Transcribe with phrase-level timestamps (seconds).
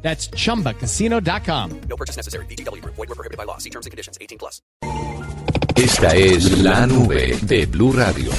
[0.00, 1.80] That's chumbacasino.com.
[1.88, 2.46] No purchase necessary.
[2.46, 2.82] BGW.
[2.84, 3.58] Void were prohibited by law.
[3.58, 4.16] See terms and conditions.
[4.20, 4.62] 18 plus.
[5.76, 8.32] Esta es la nube de Blue Radio.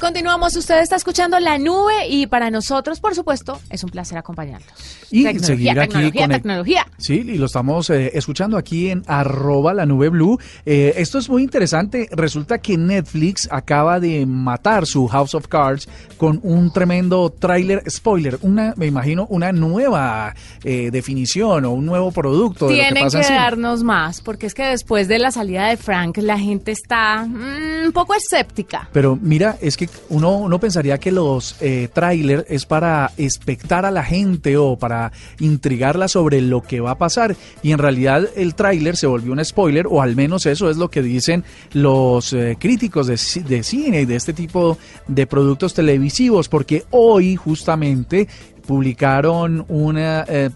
[0.00, 4.68] Continuamos, usted está escuchando La Nube y para nosotros, por supuesto, es un placer acompañarlos.
[5.10, 6.86] Y Tecnología, seguir aquí tecnología, con el- tecnología.
[6.98, 10.38] Sí, y lo estamos eh, escuchando aquí en arroba la nube blue.
[10.64, 12.08] Eh, esto es muy interesante.
[12.12, 15.88] Resulta que Netflix acaba de matar su House of Cards
[16.18, 18.38] con un tremendo tráiler spoiler.
[18.42, 23.04] Una, me imagino, una nueva eh, definición o un nuevo producto de lo que Tienen
[23.04, 26.72] pasa que, darnos más, porque es que después de la salida de Frank, la gente
[26.72, 28.88] está mm, un poco escéptica.
[28.92, 33.90] Pero mira, es que uno, uno pensaría que los eh, tráiler es para expectar a
[33.90, 37.36] la gente o para intrigarla sobre lo que va a pasar.
[37.62, 40.90] Y en realidad el tráiler se volvió un spoiler, o al menos eso es lo
[40.90, 46.48] que dicen los eh, críticos de, de cine y de este tipo de productos televisivos,
[46.48, 48.28] porque hoy justamente
[48.66, 50.50] publicaron una eh,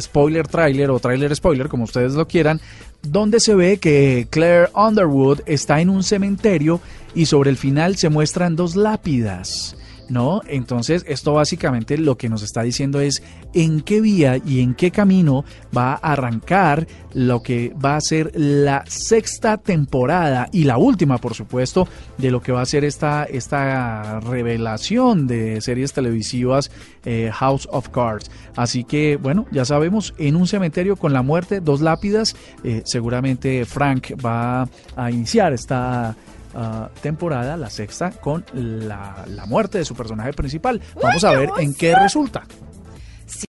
[0.00, 2.60] spoiler trailer o trailer spoiler, como ustedes lo quieran,
[3.02, 6.80] donde se ve que Claire Underwood está en un cementerio
[7.14, 9.76] y sobre el final se muestran dos lápidas.
[10.08, 10.42] ¿No?
[10.46, 13.22] Entonces, esto básicamente lo que nos está diciendo es
[13.54, 15.44] en qué vía y en qué camino
[15.74, 21.34] va a arrancar lo que va a ser la sexta temporada y la última, por
[21.34, 26.70] supuesto, de lo que va a ser esta, esta revelación de series televisivas
[27.04, 28.30] eh, House of Cards.
[28.56, 33.64] Así que, bueno, ya sabemos, en un cementerio con la muerte, dos lápidas, eh, seguramente
[33.64, 36.16] Frank va a iniciar esta
[36.54, 40.80] ah, temporada, la sexta, con la, la muerte de su personaje principal.
[41.00, 42.44] Vamos a ver en qué resulta.